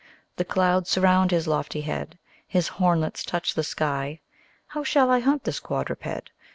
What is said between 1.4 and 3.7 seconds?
lofty head, His hornlets touch the